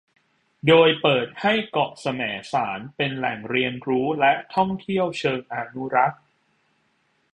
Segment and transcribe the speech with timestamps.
[0.67, 6.21] โดยเปิดให้เกาะแสมสารเป็นแหล่งเรียนรู้และท่องเที่ยวเชิงอนุรักษ์